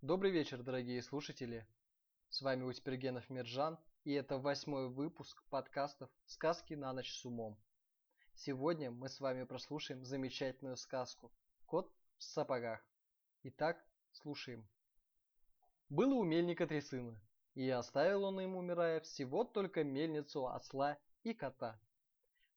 [0.00, 1.66] Добрый вечер, дорогие слушатели.
[2.28, 7.58] С вами Утипергенов Миржан, и это восьмой выпуск подкастов «Сказки на ночь с умом».
[8.36, 11.32] Сегодня мы с вами прослушаем замечательную сказку
[11.66, 12.80] «Кот в сапогах».
[13.42, 14.68] Итак, слушаем.
[15.88, 17.20] Было у мельника три сына,
[17.54, 21.76] и оставил он им, умирая, всего только мельницу, осла и кота.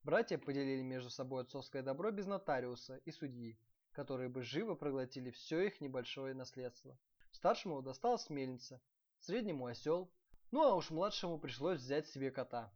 [0.03, 3.57] Братья поделили между собой отцовское добро без нотариуса и судьи,
[3.93, 6.95] которые бы живо проглотили все их небольшое наследство.
[7.41, 8.79] Старшему досталась мельница,
[9.17, 10.11] среднему осел,
[10.51, 12.71] ну а уж младшему пришлось взять себе кота.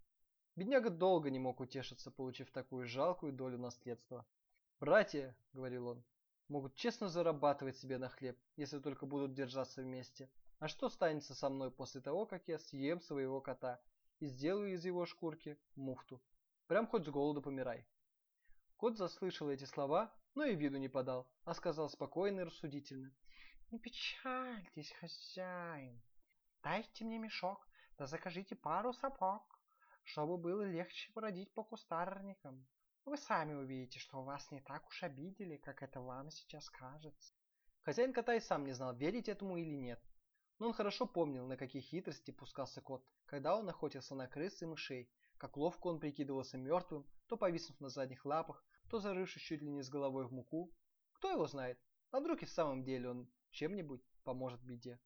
[0.55, 4.25] Бедняга долго не мог утешиться, получив такую жалкую долю наследства.
[4.79, 6.03] «Братья»,— говорил он,—
[6.47, 10.31] «могут честно зарабатывать себе на хлеб, если только будут держаться вместе.
[10.57, 13.79] А что станется со мной после того, как я съем своего кота
[14.19, 16.23] и сделаю из его шкурки муфту?
[16.65, 17.85] Прям хоть с голоду помирай».
[18.77, 23.13] Кот заслышал эти слова, но и виду не подал, а сказал спокойно и рассудительно.
[23.71, 26.01] Не печальтесь, хозяин.
[26.63, 29.59] Дайте мне мешок, да закажите пару сапог,
[30.03, 32.67] чтобы было легче бродить по кустарникам.
[33.05, 37.33] Вы сами увидите, что вас не так уж обидели, как это вам сейчас кажется.
[37.81, 40.01] Хозяин кота и сам не знал, верить этому или нет.
[40.59, 44.65] Но он хорошо помнил, на какие хитрости пускался кот, когда он охотился на крыс и
[44.65, 49.71] мышей, как ловко он прикидывался мертвым, то повиснув на задних лапах, то зарывшись чуть ли
[49.71, 50.71] не с головой в муку.
[51.13, 51.79] Кто его знает,
[52.11, 54.99] а вдруг и в самом деле он чем-нибудь поможет беде.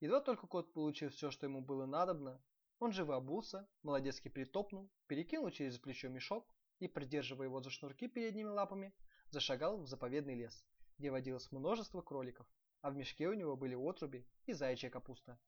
[0.00, 2.40] Едва только кот получил все, что ему было надобно,
[2.78, 6.46] он живо обулся, молодецки притопнул, перекинул через плечо мешок
[6.80, 8.92] и, придерживая его за шнурки передними лапами,
[9.30, 10.66] зашагал в заповедный лес,
[10.98, 12.46] где водилось множество кроликов,
[12.82, 15.38] а в мешке у него были отруби и заячья капуста.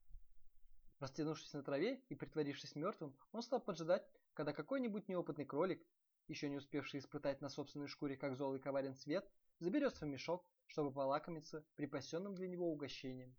[0.99, 5.87] Растянувшись на траве и притворившись мертвым, он стал поджидать, когда какой-нибудь неопытный кролик,
[6.29, 10.47] еще не успевший испытать на собственной шкуре, как зол и коварен свет, заберется в мешок
[10.67, 13.35] чтобы полакомиться припасенным для него угощением.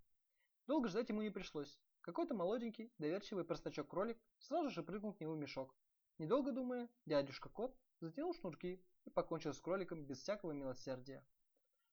[0.67, 1.79] Долго ждать ему не пришлось.
[2.01, 5.75] Какой-то молоденький, доверчивый простачок-кролик сразу же прыгнул к нему в мешок.
[6.17, 11.25] Недолго думая, дядюшка Кот затянул шнурки и покончил с кроликом без всякого милосердия.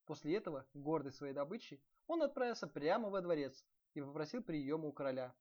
[0.07, 3.65] После этого, гордый своей добычей, он отправился прямо во дворец
[3.95, 5.35] и попросил приема у короля.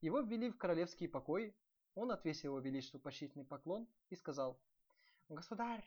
[0.00, 1.54] Его ввели в королевские покои,
[1.94, 4.60] он отвесил его величеству почтительный поклон и сказал
[5.28, 5.84] «Государь,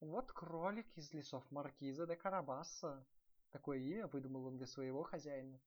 [0.00, 3.06] вот кролик из лесов Маркиза де Карабаса.
[3.50, 5.60] Такое имя выдумал он для своего хозяина.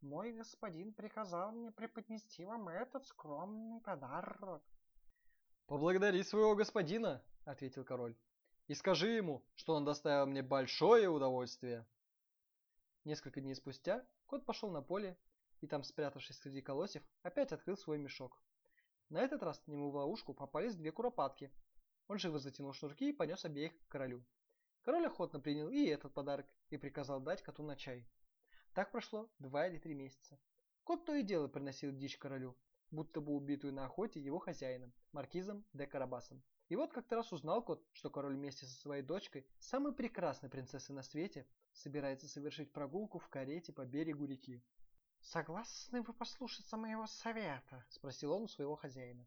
[0.00, 4.62] Мой господин приказал мне преподнести вам этот скромный подарок.
[5.66, 8.16] Поблагодари своего господина, ответил король.
[8.66, 11.86] И скажи ему, что он доставил мне большое удовольствие.
[13.04, 15.16] Несколько дней спустя кот пошел на поле
[15.60, 18.42] и там, спрятавшись среди колосьев, опять открыл свой мешок.
[19.08, 21.52] На этот раз к нему в ловушку попались две куропатки,
[22.08, 24.24] он живо затянул шнурки и понес обеих к королю.
[24.82, 28.06] Король охотно принял и этот подарок и приказал дать коту на чай.
[28.72, 30.38] Так прошло два или три месяца.
[30.84, 32.56] Кот то и дело приносил дичь королю,
[32.90, 36.42] будто бы убитую на охоте его хозяином, маркизом де Карабасом.
[36.68, 40.94] И вот как-то раз узнал кот, что король вместе со своей дочкой, самой прекрасной принцессой
[40.94, 44.62] на свете, собирается совершить прогулку в карете по берегу реки.
[45.20, 49.26] «Согласны вы послушаться моего совета?»– спросил он у своего хозяина.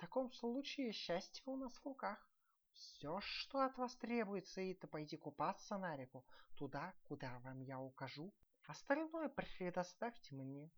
[0.00, 2.26] В таком случае счастье у нас в руках.
[2.72, 6.24] Все, что от вас требуется, это пойти купаться на реку,
[6.56, 8.32] туда, куда вам я укажу.
[8.66, 10.70] Остальное предоставьте мне.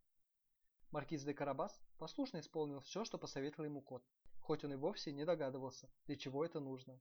[0.90, 4.04] Маркиз де Карабас послушно исполнил все, что посоветовал ему кот,
[4.40, 7.00] хоть он и вовсе не догадывался, для чего это нужно.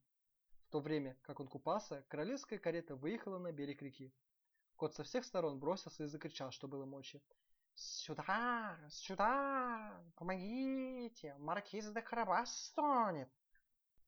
[0.67, 4.13] В то время, как он купался, королевская карета выехала на берег реки.
[4.75, 7.19] Кот со всех сторон бросился и закричал, что было мочи.
[7.75, 8.77] «Сюда!
[8.89, 10.03] Сюда!
[10.15, 11.35] Помогите!
[11.39, 13.29] Маркиз де Карабас стонет!»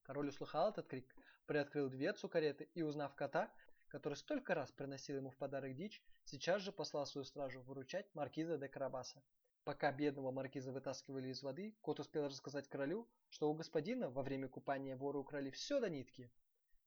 [0.03, 1.15] Король услыхал этот крик,
[1.45, 3.51] приоткрыл дверцу кареты и, узнав кота,
[3.87, 8.57] который столько раз приносил ему в подарок дичь, сейчас же послал свою стражу выручать маркиза
[8.57, 9.23] де Карабаса.
[9.63, 14.49] Пока бедного маркиза вытаскивали из воды, кот успел рассказать королю, что у господина во время
[14.49, 16.29] купания воры украли все до нитки.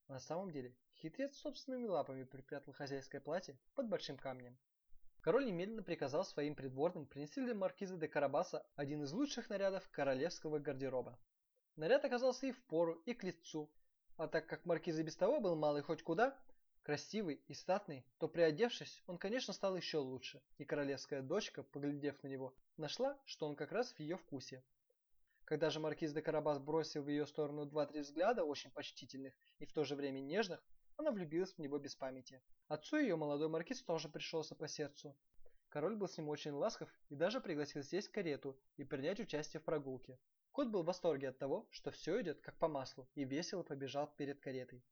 [0.07, 4.57] На самом деле, хитрец собственными лапами припрятал хозяйское платье под большим камнем.
[5.27, 10.57] Король немедленно приказал своим придворным принести для маркиза де Карабаса один из лучших нарядов королевского
[10.57, 11.19] гардероба.
[11.75, 13.69] Наряд оказался и в пору, и к лицу,
[14.15, 16.39] а так как маркиз и без того был малый хоть куда,
[16.81, 22.27] красивый и статный, то приодевшись, он, конечно, стал еще лучше, и королевская дочка, поглядев на
[22.29, 24.63] него, нашла, что он как раз в ее вкусе.
[25.43, 29.73] Когда же маркиз де Карабас бросил в ее сторону два-три взгляда, очень почтительных и в
[29.73, 30.63] то же время нежных,
[30.95, 32.41] она влюбилась в него без памяти.
[32.67, 35.15] Отцу ее молодой маркиз тоже пришелся по сердцу.
[35.69, 39.61] Король был с ним очень ласков и даже пригласил сесть в карету и принять участие
[39.61, 40.19] в прогулке.
[40.51, 44.07] Кот был в восторге от того, что все идет как по маслу, и весело побежал
[44.17, 44.83] перед каретой.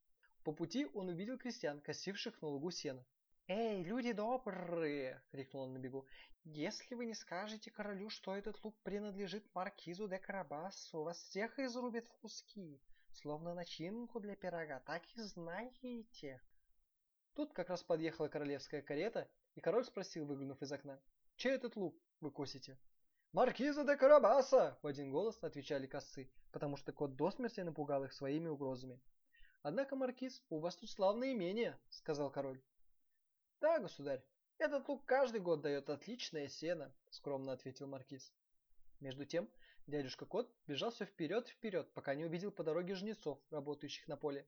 [0.42, 3.04] По пути он увидел крестьян, косивших на лугу сена.
[3.46, 6.06] «Эй, люди добрые!»— крикнул он на бегу.
[6.44, 12.08] «Если вы не скажете королю, что этот лук принадлежит маркизу де Карабасу, вас всех изрубит
[12.08, 12.80] в куски,
[13.12, 16.40] словно начинку для пирога, так и знаете!»
[17.36, 20.98] Тут как раз подъехала королевская карета, и король спросил, выглянув из окна,
[21.36, 22.78] «Чей этот лук вы косите?»
[23.32, 28.14] «Маркиза де Карабаса!»– в один голос отвечали косы, потому что кот до смерти напугал их
[28.14, 28.98] своими угрозами.
[29.60, 32.62] «Однако, Маркиз, у вас тут славное имение»,– сказал король.
[33.60, 34.24] «Да, государь,
[34.56, 38.32] этот лук каждый год дает отличное сено»,– скромно ответил Маркиз.
[39.00, 39.50] Между тем,
[39.86, 44.16] дядюшка Кот бежал все вперед и вперед, пока не увидел по дороге жнецов, работающих на
[44.16, 44.46] поле.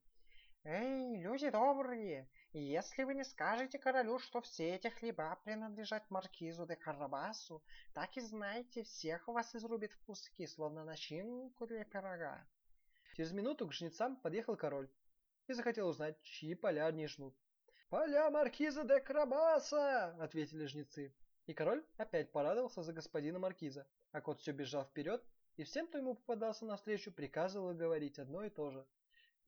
[0.65, 6.75] «Эй, люди добрые, если вы не скажете королю, что все эти хлеба принадлежат маркизу де
[6.75, 7.63] Карабасу,
[7.95, 12.45] так и знаете, всех вас изрубит в куски, словно начинку для пирога».
[13.15, 14.91] Через минуту к жнецам подъехал король
[15.47, 17.35] и захотел узнать, чьи поля они жнут.
[17.89, 21.15] «Поля маркиза де Карабаса!»— ответили жнецы.
[21.47, 25.25] И король опять порадовался за господина маркиза, а кот все бежал вперед,
[25.57, 28.87] и всем, кто ему попадался навстречу, приказывал говорить одно и то же.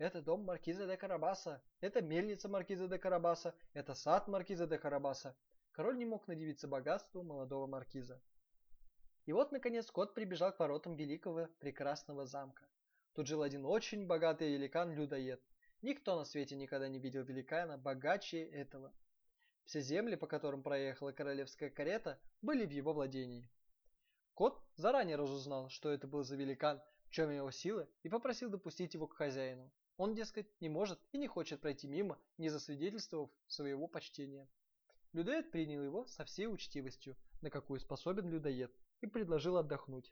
[0.00, 5.36] Это дом маркиза де Карабаса, это мельница маркиза де Карабаса, это сад маркиза де Карабаса.
[5.72, 8.18] Король не мог надевиться богатству молодого маркиза.
[9.26, 12.66] И вот, наконец, кот прибежал к воротам великого прекрасного замка.
[13.12, 15.42] Тут жил один очень богатый великан-людоед.
[15.82, 18.94] Никто на свете никогда не видел великана богаче этого.
[19.66, 23.50] Все земли, по которым проехала королевская карета, были в его владении.
[24.32, 28.94] Кот заранее разузнал, что это был за великан, в чем его силы, и попросил допустить
[28.94, 29.70] его к хозяину.
[30.00, 34.48] Он, дескать, не может и не хочет пройти мимо, не засвидетельствовав своего почтения.
[35.12, 40.10] Людоед принял его со всей учтивостью, на какую способен людоед, и предложил отдохнуть.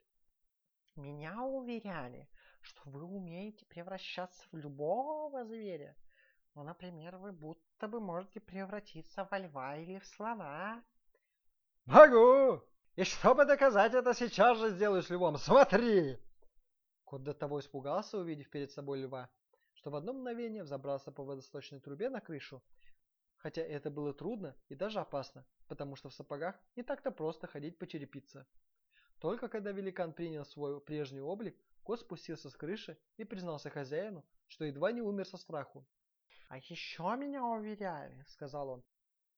[0.95, 2.29] «Меня уверяли,
[2.61, 5.97] что вы умеете превращаться в любого зверя.
[6.53, 10.83] Ну, например, вы будто бы можете превратиться во льва или в слона».
[11.85, 12.61] «Могу!
[12.95, 15.37] И чтобы доказать это, сейчас же сделаю с львом.
[15.39, 16.19] Смотри!»
[17.05, 19.31] Кот до того испугался, увидев перед собой льва,
[19.79, 22.61] что в одно мгновение взобрался по водосточной трубе на крышу,
[23.37, 27.77] хотя это было трудно и даже опасно, потому что в сапогах не так-то просто ходить
[27.77, 28.45] по черепице.
[29.19, 34.65] Только когда великан принял свой прежний облик, кот спустился с крыши и признался хозяину, что
[34.65, 35.87] едва не умер со страху.
[36.49, 38.83] «А еще меня уверяли»,— сказал он.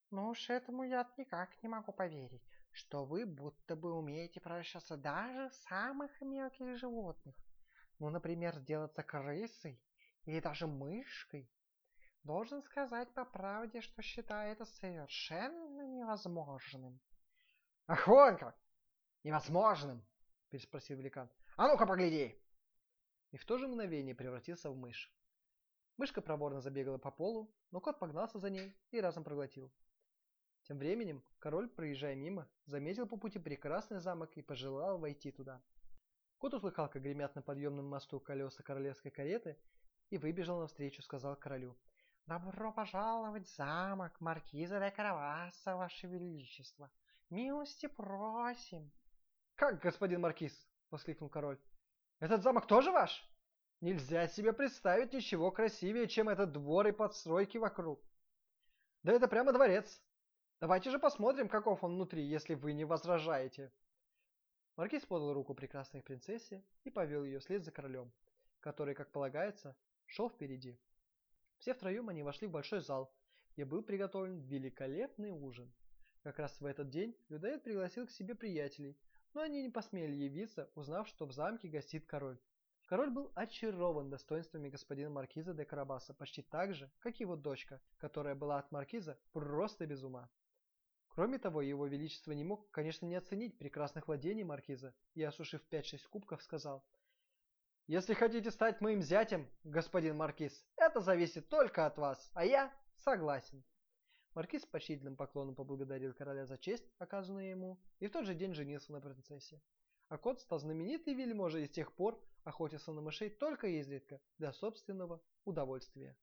[0.10, 2.42] «Ну уж этому я никак не могу поверить,
[2.72, 7.36] что вы будто бы умеете превращаться даже самых мелких животных.
[8.00, 9.80] Ну, например, сделаться крысой
[10.26, 11.50] или даже мышкой,
[12.24, 17.00] должен сказать по правде, что считаю это совершенно невозможным.
[17.88, 18.56] Ах, вон как!
[19.24, 20.06] Невозможным!
[20.50, 21.30] Переспросил великан.
[21.58, 22.38] А ну-ка погляди!
[23.32, 25.12] И в то же мгновение превратился в мышь.
[25.98, 29.72] Мышка проворно забегала по полу, но кот погнался за ней и разом проглотил.
[30.64, 35.62] Тем временем король, проезжая мимо, заметил по пути прекрасный замок и пожелал войти туда.
[36.38, 39.58] Кот услыхал, как гремят на подъемном мосту колеса королевской кареты
[40.12, 41.76] и выбежал навстречу, сказал королю.
[42.28, 46.92] «Добро пожаловать в замок маркиза де Караваса, ваше величество!
[47.30, 48.92] Милости просим!»
[49.56, 50.54] «Как, господин маркиз?»—
[50.92, 51.58] воскликнул король.
[52.20, 53.28] «Этот замок тоже ваш?
[53.80, 58.00] Нельзя себе представить ничего красивее, чем этот двор и подстройки вокруг.
[59.04, 60.02] Да это прямо дворец.
[60.60, 63.72] Давайте же посмотрим, каков он внутри, если вы не возражаете».
[64.76, 68.12] Маркиз подал руку прекрасной принцессе и повел ее вслед за королем,
[68.60, 69.76] который, как полагается,
[70.12, 70.78] шел впереди.
[71.58, 73.14] Все втроем они вошли в большой зал,
[73.54, 75.74] где был приготовлен великолепный ужин.
[76.22, 78.98] Как раз в этот день людоед пригласил к себе приятелей,
[79.34, 82.38] но они не посмели явиться, узнав, что в замке гостит король.
[82.88, 88.36] Король был очарован достоинствами господина маркиза де Карабаса почти так же, как его дочка, которая
[88.36, 90.30] была от маркиза просто без ума.
[91.08, 96.10] Кроме того, его величество не мог, конечно, не оценить прекрасных владений маркиза и, осушив 5-6
[96.10, 96.84] кубков, сказал–
[97.88, 103.64] если хотите стать моим зятем, господин Маркиз, это зависит только от вас, а я согласен.
[104.34, 108.54] Маркиз с почтительным поклоном поблагодарил короля за честь, оказанную ему, и в тот же день
[108.54, 109.62] женился на принцессе.
[110.08, 114.54] А кот стал знаменитый вельможей и с тех пор охотился на мышей только изредка, для
[114.54, 116.18] собственного удовольствия.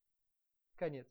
[0.76, 1.06] Конец.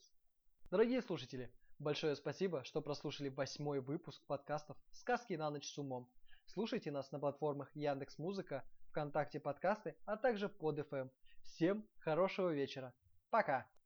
[0.72, 6.10] Дорогие слушатели, большое спасибо, что прослушали восьмой выпуск подкастов «Сказки на ночь с умом».
[6.46, 11.10] Слушайте нас на платформах Яндекс Музыка, ВКонтакте подкасты, а также под FM.
[11.44, 12.94] Всем хорошего вечера.
[13.30, 13.68] Пока!